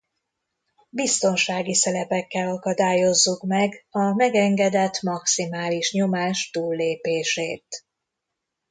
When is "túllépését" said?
6.49-7.85